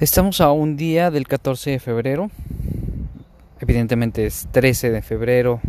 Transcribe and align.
Estamos 0.00 0.40
a 0.40 0.50
un 0.50 0.76
día 0.76 1.10
del 1.10 1.28
14 1.28 1.72
de 1.72 1.78
febrero. 1.78 2.30
Evidentemente 3.60 4.26
es 4.26 4.48
13 4.50 4.90
de 4.90 5.02
febrero. 5.02 5.60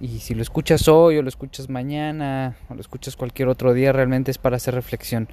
Y 0.00 0.20
si 0.20 0.34
lo 0.34 0.42
escuchas 0.42 0.86
hoy 0.86 1.16
o 1.16 1.22
lo 1.22 1.28
escuchas 1.28 1.68
mañana 1.68 2.56
o 2.68 2.74
lo 2.74 2.80
escuchas 2.80 3.16
cualquier 3.16 3.48
otro 3.48 3.72
día, 3.72 3.92
realmente 3.92 4.30
es 4.30 4.38
para 4.38 4.56
hacer 4.56 4.74
reflexión 4.74 5.28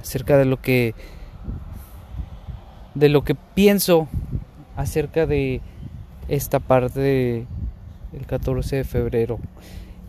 acerca 0.00 0.36
de 0.36 0.44
lo 0.44 0.60
que 0.60 0.94
de 2.94 3.08
lo 3.08 3.22
que 3.22 3.34
pienso 3.34 4.08
acerca 4.76 5.26
de 5.26 5.62
esta 6.28 6.58
parte 6.58 7.46
del 8.12 8.26
14 8.26 8.76
de 8.76 8.84
febrero. 8.84 9.38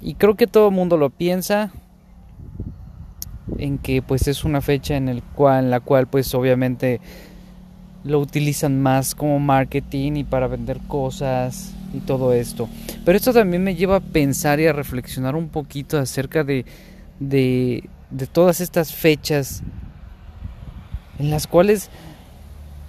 Y 0.01 0.15
creo 0.15 0.35
que 0.35 0.47
todo 0.47 0.69
el 0.69 0.75
mundo 0.75 0.97
lo 0.97 1.09
piensa, 1.09 1.71
en 3.57 3.77
que 3.77 4.01
pues 4.01 4.27
es 4.27 4.43
una 4.43 4.61
fecha 4.61 4.95
en, 4.95 5.09
el 5.09 5.23
cual, 5.23 5.71
la 5.71 5.79
cual 5.79 6.07
pues 6.07 6.33
obviamente 6.33 6.99
lo 8.03 8.19
utilizan 8.19 8.81
más 8.81 9.13
como 9.13 9.39
marketing 9.39 10.13
y 10.17 10.23
para 10.23 10.47
vender 10.47 10.79
cosas 10.87 11.73
y 11.93 11.99
todo 11.99 12.33
esto. 12.33 12.67
Pero 13.05 13.17
esto 13.17 13.33
también 13.33 13.63
me 13.63 13.75
lleva 13.75 13.97
a 13.97 13.99
pensar 13.99 14.59
y 14.59 14.67
a 14.67 14.73
reflexionar 14.73 15.35
un 15.35 15.49
poquito 15.49 15.97
acerca 15.97 16.43
de, 16.43 16.65
de, 17.19 17.89
de 18.09 18.27
todas 18.27 18.61
estas 18.61 18.93
fechas 18.93 19.61
en 21.19 21.29
las 21.29 21.47
cuales 21.47 21.89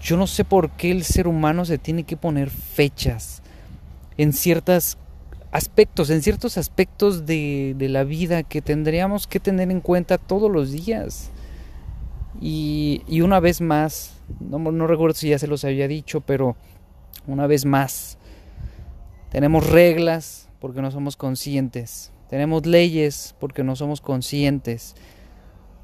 yo 0.01 0.17
no 0.17 0.27
sé 0.27 0.45
por 0.45 0.71
qué 0.71 0.91
el 0.91 1.05
ser 1.05 1.29
humano 1.29 1.65
se 1.65 1.79
tiene 1.79 2.05
que 2.05 2.17
poner 2.17 2.51
fechas 2.51 3.43
en 4.17 4.33
ciertas 4.33 4.99
aspectos, 5.53 6.11
en 6.11 6.23
ciertos 6.23 6.59
aspectos 6.59 7.27
de, 7.27 7.77
la 7.79 8.05
vida 8.05 8.43
que 8.43 8.63
tendríamos 8.63 9.27
que 9.27 9.39
tener 9.39 9.71
en 9.71 9.81
cuenta 9.81 10.19
todos 10.19 10.51
los 10.51 10.73
días. 10.73 11.31
Y, 12.41 13.03
y 13.07 13.21
una 13.21 13.39
vez 13.39 13.61
más, 13.61 14.15
no, 14.41 14.59
no 14.59 14.87
recuerdo 14.87 15.15
si 15.15 15.29
ya 15.29 15.39
se 15.39 15.47
los 15.47 15.65
había 15.65 15.87
dicho, 15.87 16.23
pero 16.23 16.57
una 17.27 17.47
vez 17.47 17.67
más, 17.67 18.19
tenemos 19.31 19.69
reglas 19.71 20.49
porque 20.59 20.83
no 20.83 20.91
somos 20.91 21.17
conscientes. 21.17 22.13
Tenemos 22.29 22.67
leyes 22.67 23.35
porque 23.39 23.63
no 23.63 23.77
somos 23.77 24.01
conscientes. 24.01 24.95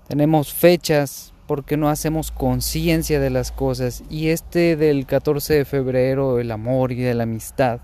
Tenemos 0.08 0.54
fechas 0.54 1.34
porque 1.46 1.76
no 1.76 1.88
hacemos 1.88 2.30
conciencia 2.30 3.20
de 3.20 3.30
las 3.30 3.52
cosas. 3.52 4.02
Y 4.08 4.28
este 4.28 4.76
del 4.76 5.04
14 5.04 5.54
de 5.54 5.64
febrero, 5.64 6.38
el 6.38 6.50
amor 6.50 6.92
y 6.92 6.96
de 6.96 7.14
la 7.14 7.24
amistad, 7.24 7.80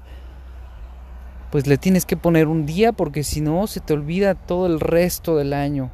pues 1.54 1.68
le 1.68 1.78
tienes 1.78 2.04
que 2.04 2.16
poner 2.16 2.48
un 2.48 2.66
día 2.66 2.90
porque 2.90 3.22
si 3.22 3.40
no 3.40 3.68
se 3.68 3.78
te 3.78 3.92
olvida 3.92 4.34
todo 4.34 4.66
el 4.66 4.80
resto 4.80 5.36
del 5.36 5.52
año. 5.52 5.92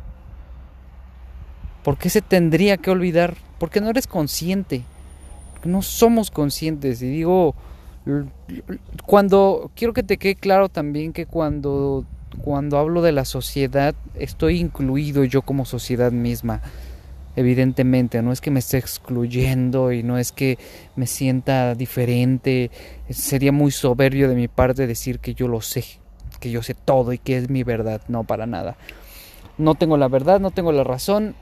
¿Por 1.85 1.99
qué 1.99 2.09
se 2.09 2.23
tendría 2.23 2.79
que 2.79 2.91
olvidar? 2.91 3.35
Porque 3.59 3.83
no 3.83 3.91
eres 3.91 4.07
consciente. 4.07 4.85
No 5.63 5.83
somos 5.83 6.31
conscientes. 6.31 7.03
Y 7.03 7.11
digo, 7.11 7.55
cuando 9.05 9.71
quiero 9.75 9.93
que 9.93 10.03
te 10.03 10.17
quede 10.17 10.35
claro 10.35 10.71
también 10.71 11.13
que 11.13 11.27
cuando 11.27 12.07
cuando 12.43 12.79
hablo 12.79 13.03
de 13.03 13.13
la 13.13 13.27
sociedad 13.27 13.95
estoy 14.15 14.61
incluido 14.61 15.25
yo 15.25 15.43
como 15.43 15.67
sociedad 15.67 16.11
misma 16.11 16.63
evidentemente, 17.41 18.23
no 18.23 18.33
es 18.33 18.41
que 18.41 18.51
me 18.51 18.61
esté 18.61 18.79
excluyendo 18.79 19.93
y 19.93 20.03
no 20.03 20.19
es 20.19 20.33
que 20.33 20.59
me 20.97 21.07
sienta 21.07 21.75
diferente, 21.75 22.71
sería 23.09 23.53
muy 23.53 23.71
soberbio 23.71 24.29
de 24.29 24.35
mi 24.35 24.49
parte 24.49 24.87
decir 24.87 25.19
que 25.19 25.35
yo 25.35 25.49
lo 25.49 25.61
sé, 25.61 25.85
que 26.39 26.51
yo 26.51 26.63
sé 26.63 26.75
todo 26.75 27.13
y 27.13 27.19
que 27.19 27.37
es 27.37 27.51
mi 27.51 27.65
verdad, 27.65 28.03
no 28.09 28.25
para 28.25 28.47
nada. 28.47 28.77
No 29.59 29.75
tengo 29.75 29.97
la 29.97 30.09
verdad, 30.09 30.41
no 30.41 30.51
tengo 30.51 30.73
la 30.73 30.85
razón, 30.85 31.35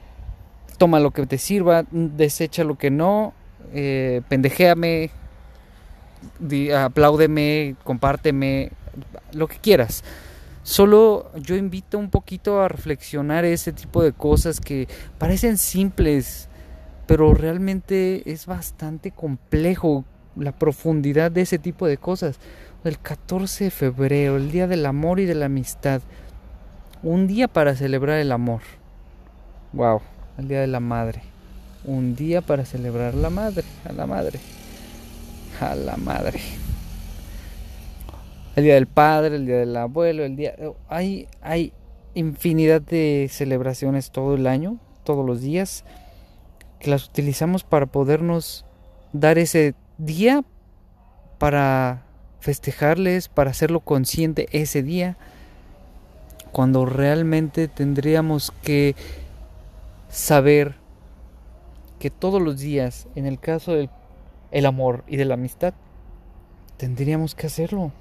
toma 0.79 1.01
lo 1.01 1.11
que 1.11 1.27
te 1.27 1.39
sirva, 1.39 1.85
desecha 1.91 2.65
lo 2.65 2.79
que 2.79 2.91
no, 2.91 3.35
eh, 3.75 4.23
pendejéame, 4.29 5.11
apláudeme, 6.77 7.77
compárteme, 7.85 8.71
lo 9.33 9.47
que 9.47 9.59
quieras 9.59 10.03
Solo 10.69 11.33
yo 11.35 11.57
invito 11.57 11.97
un 11.97 12.11
poquito 12.11 12.61
a 12.61 12.69
reflexionar 12.69 13.47
ese 13.47 13.73
tipo 13.73 14.03
de 14.03 14.13
cosas 14.13 14.61
que 14.61 14.87
parecen 15.17 15.57
simples, 15.57 16.51
pero 17.07 17.33
realmente 17.33 18.31
es 18.31 18.45
bastante 18.45 19.11
complejo 19.11 20.05
la 20.37 20.53
profundidad 20.53 21.31
de 21.31 21.41
ese 21.41 21.59
tipo 21.59 21.87
de 21.87 21.97
cosas. 21.97 22.39
El 22.85 22.99
14 22.99 23.65
de 23.65 23.71
febrero, 23.71 24.37
el 24.37 24.53
Día 24.53 24.67
del 24.67 24.85
Amor 24.85 25.21
y 25.21 25.25
de 25.25 25.37
la 25.37 25.47
Amistad. 25.47 26.03
Un 27.03 27.27
día 27.27 27.49
para 27.49 27.75
celebrar 27.75 28.19
el 28.19 28.31
amor. 28.31 28.61
Wow, 29.73 30.03
el 30.37 30.49
Día 30.49 30.61
de 30.61 30.67
la 30.67 30.81
Madre. 30.81 31.23
Un 31.87 32.15
día 32.15 32.43
para 32.43 32.67
celebrar 32.67 33.15
la 33.15 33.31
madre, 33.31 33.65
a 33.89 33.93
la 33.95 34.07
madre. 34.07 34.39
A 35.63 35.75
la 35.75 35.97
madre 35.97 36.43
el 38.59 38.65
día 38.65 38.75
del 38.75 38.87
padre, 38.87 39.37
el 39.37 39.47
día 39.47 39.59
del 39.59 39.77
abuelo, 39.77 40.25
el 40.25 40.37
día 40.37 40.55
hay 40.89 41.29
hay 41.41 41.73
infinidad 42.15 42.81
de 42.81 43.29
celebraciones 43.31 44.11
todo 44.11 44.35
el 44.35 44.47
año, 44.47 44.79
todos 45.05 45.25
los 45.25 45.41
días 45.41 45.85
que 46.79 46.91
las 46.91 47.07
utilizamos 47.07 47.65
para 47.65 47.87
podernos 47.87 48.65
dar 49.13 49.39
ese 49.39 49.75
día 49.99 50.45
para 51.39 52.05
festejarles, 52.41 53.29
para 53.29 53.51
hacerlo 53.51 53.81
consciente 53.81 54.49
ese 54.53 54.83
día, 54.83 55.17
cuando 56.53 56.87
realmente 56.87 57.69
tendríamos 57.69 58.53
que 58.63 58.95
saber 60.09 60.77
que 61.99 62.11
todos 62.11 62.41
los 62.41 62.59
días, 62.59 63.09
en 63.15 63.27
el 63.27 63.39
caso 63.39 63.73
del 63.73 63.91
el 64.51 64.67
amor 64.67 65.05
y 65.07 65.17
de 65.17 65.27
la 65.27 65.35
amistad, 65.35 65.75
tendríamos 66.77 67.35
que 67.35 67.47
hacerlo. 67.47 67.93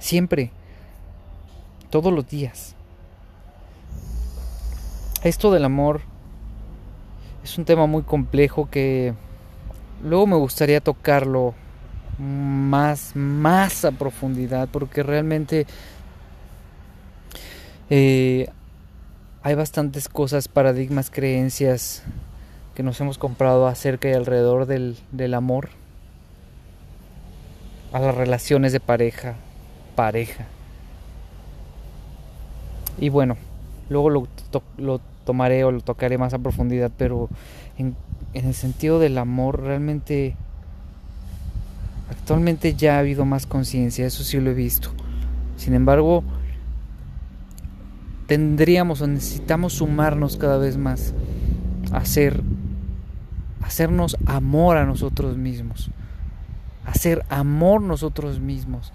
Siempre. 0.00 0.50
Todos 1.90 2.12
los 2.12 2.28
días. 2.28 2.74
Esto 5.22 5.52
del 5.52 5.64
amor 5.64 6.00
es 7.44 7.58
un 7.58 7.64
tema 7.64 7.86
muy 7.86 8.02
complejo 8.02 8.68
que 8.70 9.14
luego 10.02 10.26
me 10.26 10.36
gustaría 10.36 10.80
tocarlo 10.80 11.54
más, 12.18 13.14
más 13.14 13.84
a 13.84 13.92
profundidad 13.92 14.68
porque 14.70 15.02
realmente 15.02 15.66
eh, 17.90 18.48
hay 19.42 19.54
bastantes 19.54 20.08
cosas, 20.08 20.48
paradigmas, 20.48 21.10
creencias 21.10 22.02
que 22.74 22.82
nos 22.82 23.00
hemos 23.00 23.18
comprado 23.18 23.66
acerca 23.66 24.08
y 24.08 24.14
alrededor 24.14 24.64
del, 24.64 24.96
del 25.12 25.34
amor, 25.34 25.68
a 27.92 28.00
las 28.00 28.14
relaciones 28.14 28.72
de 28.72 28.80
pareja, 28.80 29.34
pareja. 30.00 30.46
Y 32.98 33.10
bueno, 33.10 33.36
luego 33.90 34.08
lo, 34.08 35.00
tomaré 35.26 35.62
o 35.64 35.72
lo 35.72 35.82
tocaré 35.82 36.16
más 36.16 36.32
a 36.32 36.38
profundidad, 36.38 36.90
pero 36.96 37.28
en, 37.76 37.94
en 38.32 38.46
el 38.46 38.54
sentido 38.54 38.98
del 38.98 39.18
amor 39.18 39.60
realmente 39.60 40.36
actualmente 42.08 42.72
ya 42.72 42.96
ha 42.96 43.00
habido 43.00 43.26
más 43.26 43.44
conciencia, 43.44 44.06
eso 44.06 44.24
sí 44.24 44.40
lo 44.40 44.52
he 44.52 44.54
visto. 44.54 44.88
Sin 45.58 45.74
embargo, 45.74 46.24
tendríamos 48.26 49.02
o 49.02 49.06
necesitamos 49.06 49.74
sumarnos 49.74 50.38
cada 50.38 50.56
vez 50.56 50.78
más 50.78 51.12
hacer 51.92 52.42
hacernos 53.60 54.16
amor 54.24 54.78
a 54.78 54.86
nosotros 54.86 55.36
mismos, 55.36 55.90
hacer 56.86 57.22
amor 57.28 57.82
nosotros 57.82 58.40
mismos, 58.40 58.94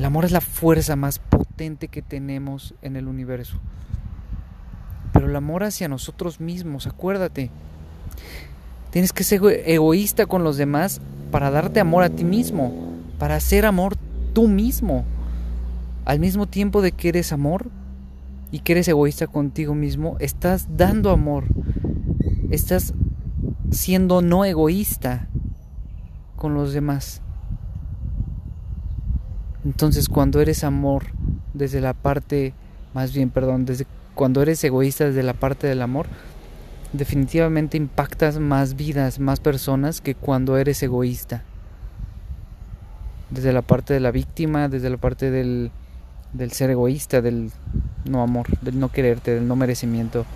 el 0.00 0.06
amor 0.06 0.24
es 0.24 0.32
la 0.32 0.40
fuerza 0.40 0.96
más 0.96 1.18
potente 1.18 1.88
que 1.88 2.00
tenemos 2.00 2.74
en 2.80 2.96
el 2.96 3.06
universo. 3.06 3.58
Pero 5.12 5.26
el 5.26 5.36
amor 5.36 5.62
hacia 5.62 5.88
nosotros 5.88 6.40
mismos, 6.40 6.86
acuérdate. 6.86 7.50
Tienes 8.88 9.12
que 9.12 9.24
ser 9.24 9.42
egoísta 9.66 10.24
con 10.24 10.42
los 10.42 10.56
demás 10.56 11.02
para 11.30 11.50
darte 11.50 11.80
amor 11.80 12.02
a 12.02 12.08
ti 12.08 12.24
mismo, 12.24 12.94
para 13.18 13.34
hacer 13.34 13.66
amor 13.66 13.94
tú 14.32 14.48
mismo. 14.48 15.04
Al 16.06 16.18
mismo 16.18 16.46
tiempo 16.46 16.80
de 16.80 16.92
que 16.92 17.10
eres 17.10 17.30
amor 17.30 17.68
y 18.50 18.60
que 18.60 18.72
eres 18.72 18.88
egoísta 18.88 19.26
contigo 19.26 19.74
mismo, 19.74 20.16
estás 20.18 20.78
dando 20.78 21.10
amor. 21.10 21.44
Estás 22.48 22.94
siendo 23.70 24.22
no 24.22 24.46
egoísta 24.46 25.28
con 26.36 26.54
los 26.54 26.72
demás. 26.72 27.20
Entonces 29.64 30.08
cuando 30.08 30.40
eres 30.40 30.64
amor 30.64 31.06
desde 31.54 31.80
la 31.80 31.92
parte, 31.92 32.54
más 32.94 33.12
bien, 33.12 33.30
perdón, 33.30 33.66
desde 33.66 33.86
cuando 34.14 34.42
eres 34.42 34.62
egoísta 34.64 35.06
desde 35.06 35.22
la 35.22 35.34
parte 35.34 35.66
del 35.66 35.82
amor, 35.82 36.06
definitivamente 36.92 37.76
impactas 37.76 38.38
más 38.38 38.74
vidas, 38.74 39.18
más 39.18 39.40
personas 39.40 40.00
que 40.00 40.14
cuando 40.14 40.56
eres 40.56 40.82
egoísta. 40.82 41.42
Desde 43.30 43.52
la 43.52 43.62
parte 43.62 43.94
de 43.94 44.00
la 44.00 44.10
víctima, 44.10 44.68
desde 44.68 44.90
la 44.90 44.96
parte 44.96 45.30
del, 45.30 45.70
del 46.32 46.52
ser 46.52 46.70
egoísta, 46.70 47.20
del 47.20 47.52
no 48.04 48.22
amor, 48.22 48.46
del 48.60 48.80
no 48.80 48.90
quererte, 48.90 49.34
del 49.34 49.46
no 49.46 49.56
merecimiento. 49.56 50.26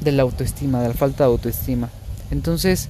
de 0.00 0.12
la 0.12 0.22
autoestima, 0.22 0.80
de 0.82 0.88
la 0.88 0.94
falta 0.94 1.24
de 1.24 1.30
autoestima. 1.30 1.88
Entonces, 2.30 2.88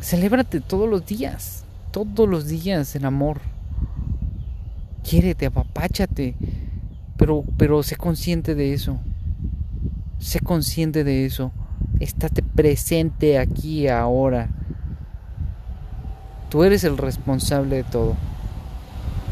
celébrate 0.00 0.60
todos 0.60 0.88
los 0.88 1.04
días, 1.04 1.64
todos 2.04 2.28
los 2.28 2.46
días 2.48 2.94
en 2.96 3.04
amor. 3.04 3.40
Quiérete, 5.02 5.46
apapáchate, 5.46 6.34
pero, 7.16 7.44
pero 7.56 7.82
sé 7.82 7.96
consciente 7.96 8.54
de 8.54 8.72
eso. 8.72 8.98
Sé 10.18 10.40
consciente 10.40 11.04
de 11.04 11.24
eso. 11.24 11.52
Estate 12.00 12.42
presente 12.42 13.38
aquí 13.38 13.88
ahora. 13.88 14.48
Tú 16.50 16.64
eres 16.64 16.84
el 16.84 16.98
responsable 16.98 17.76
de 17.76 17.84
todo. 17.84 18.16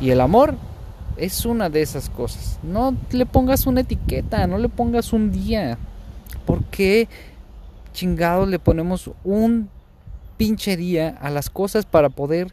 Y 0.01 0.11
el 0.11 0.21
amor 0.21 0.57
es 1.17 1.47
una 1.47 1.71
de 1.71 1.83
esas 1.83 2.11
cosas. 2.11 2.59
No 2.63 2.95
le 3.11 3.27
pongas 3.27 3.67
una 3.67 3.81
etiqueta, 3.81 4.47
no 4.47 4.59
le 4.59 4.69
pongas 4.69 5.13
un 5.13 5.33
día. 5.33 5.79
¿Por 6.45 6.63
qué 6.65 7.09
chingados 7.93 8.49
le 8.49 8.59
ponemos 8.59 9.11
un 9.25 9.71
pinche 10.37 10.77
día 10.77 11.17
a 11.21 11.31
las 11.31 11.51
cosas 11.51 11.87
para 11.87 12.09
poder 12.09 12.53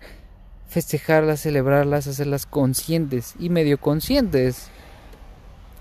festejarlas, 0.67 1.41
celebrarlas, 1.41 2.07
hacerlas 2.07 2.45
conscientes 2.45 3.35
y 3.39 3.49
medio 3.49 3.79
conscientes? 3.79 4.69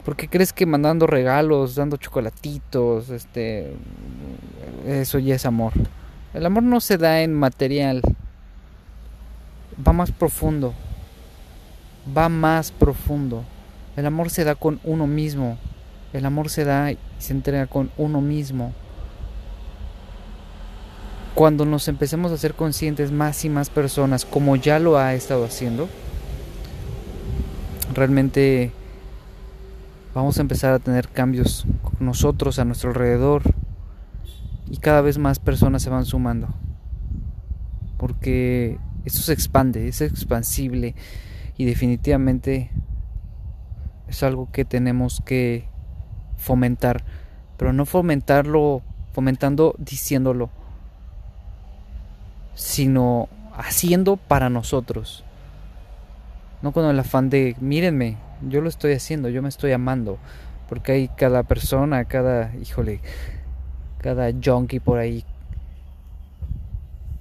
¿Por 0.04 0.16
qué 0.16 0.28
crees 0.28 0.52
que 0.52 0.66
mandando 0.66 1.06
regalos, 1.06 1.76
dando 1.76 1.96
chocolatitos, 1.96 3.10
este 3.10 3.72
eso 4.86 5.18
ya 5.18 5.36
es 5.36 5.46
amor? 5.46 5.72
El 6.34 6.44
amor 6.46 6.62
no 6.62 6.80
se 6.80 6.98
da 6.98 7.22
en 7.22 7.34
material. 7.34 8.02
Va 9.86 9.92
más 9.92 10.10
profundo 10.10 10.74
va 12.06 12.28
más 12.28 12.72
profundo. 12.72 13.44
El 13.96 14.06
amor 14.06 14.30
se 14.30 14.44
da 14.44 14.54
con 14.54 14.80
uno 14.84 15.06
mismo. 15.06 15.58
El 16.12 16.26
amor 16.26 16.48
se 16.48 16.64
da 16.64 16.92
y 16.92 16.98
se 17.18 17.32
entrega 17.32 17.66
con 17.66 17.90
uno 17.96 18.20
mismo. 18.20 18.72
Cuando 21.34 21.64
nos 21.64 21.88
empecemos 21.88 22.30
a 22.30 22.36
ser 22.36 22.54
conscientes 22.54 23.10
más 23.10 23.44
y 23.44 23.48
más 23.48 23.70
personas, 23.70 24.24
como 24.24 24.56
ya 24.56 24.78
lo 24.78 24.98
ha 24.98 25.14
estado 25.14 25.44
haciendo, 25.44 25.88
realmente 27.94 28.70
vamos 30.14 30.36
a 30.38 30.42
empezar 30.42 30.74
a 30.74 30.78
tener 30.78 31.08
cambios 31.08 31.66
con 31.82 32.06
nosotros 32.06 32.58
a 32.58 32.64
nuestro 32.64 32.90
alrededor 32.90 33.42
y 34.70 34.76
cada 34.76 35.00
vez 35.00 35.16
más 35.16 35.38
personas 35.38 35.82
se 35.82 35.90
van 35.90 36.04
sumando. 36.04 36.48
Porque 37.96 38.78
esto 39.04 39.20
se 39.20 39.32
expande, 39.32 39.88
es 39.88 40.02
expansible 40.02 40.94
y 41.56 41.64
definitivamente 41.64 42.70
es 44.06 44.22
algo 44.22 44.50
que 44.52 44.66
tenemos 44.66 45.22
que 45.24 45.64
fomentar, 46.36 47.04
pero 47.56 47.72
no 47.72 47.86
fomentarlo 47.86 48.82
fomentando 49.12 49.74
diciéndolo, 49.78 50.50
sino 52.54 53.28
haciendo 53.56 54.16
para 54.16 54.50
nosotros. 54.50 55.24
No 56.62 56.72
con 56.72 56.84
el 56.86 56.98
afán 56.98 57.28
de, 57.30 57.56
mírenme, 57.60 58.16
yo 58.48 58.60
lo 58.60 58.68
estoy 58.68 58.92
haciendo, 58.92 59.28
yo 59.28 59.42
me 59.42 59.48
estoy 59.48 59.72
amando, 59.72 60.18
porque 60.68 60.92
hay 60.92 61.08
cada 61.08 61.42
persona, 61.42 62.04
cada, 62.04 62.54
híjole, 62.56 63.00
cada 63.98 64.30
junkie 64.32 64.80
por 64.80 64.98
ahí 64.98 65.24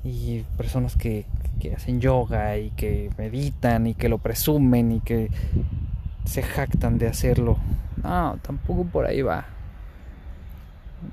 y 0.04 0.44
personas 0.57 0.95
que, 0.95 1.25
que 1.60 1.75
hacen 1.75 2.01
yoga 2.01 2.57
y 2.57 2.72
que 2.72 3.12
meditan 3.18 3.88
y 3.88 3.94
que 3.94 4.10
lo 4.10 4.18
presumen 4.18 4.92
y 4.92 5.00
que 5.00 5.30
se 6.25 6.42
jactan 6.42 6.98
de 6.98 7.07
hacerlo. 7.07 7.57
No, 8.04 8.38
tampoco 8.42 8.86
por 8.86 9.06
ahí 9.06 9.22
va. 9.22 9.45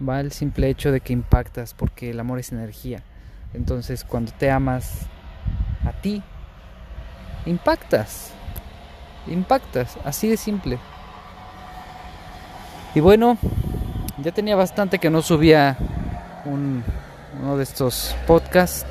Va 0.07 0.21
el 0.21 0.33
simple 0.33 0.69
hecho 0.69 0.93
de 0.93 1.01
que 1.01 1.13
impactas 1.13 1.75
porque 1.75 2.11
el 2.11 2.21
amor 2.21 2.39
es 2.39 2.53
energía. 2.53 3.03
Entonces 3.55 4.05
cuando 4.05 4.33
te 4.33 4.51
amas 4.51 5.07
a 5.85 5.93
ti, 5.93 6.23
impactas. 7.47 8.33
Impactas, 9.27 9.99
así 10.05 10.29
de 10.29 10.37
simple. 10.37 10.79
Y 12.95 13.01
bueno, 13.01 13.37
ya 14.19 14.33
tenía 14.33 14.57
bastante 14.57 14.99
que 14.99 15.11
no 15.11 15.23
subía 15.23 15.77
un, 16.45 16.83
uno 17.41 17.57
de 17.57 17.63
estos 17.63 18.17
podcasts. 18.27 18.87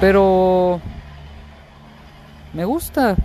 Pero 0.00 0.80
me 2.52 2.64
gusta, 2.64 3.16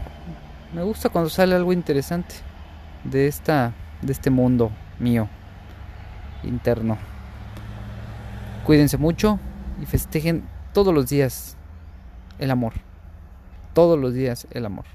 me 0.73 0.83
gusta 0.83 1.09
cuando 1.09 1.29
sale 1.29 1.55
algo 1.55 1.73
interesante 1.73 2.35
de 3.03 3.27
esta 3.27 3.73
de 4.01 4.11
este 4.13 4.29
mundo 4.29 4.71
mío 4.99 5.27
interno. 6.43 6.97
Cuídense 8.69 8.99
mucho 8.99 9.39
y 9.81 9.87
festejen 9.87 10.43
todos 10.73 10.93
los 10.93 11.09
días 11.09 11.57
el 12.37 12.51
amor. 12.51 12.73
Todos 13.73 13.97
los 13.97 14.13
días 14.13 14.45
el 14.51 14.63
amor. 14.63 14.85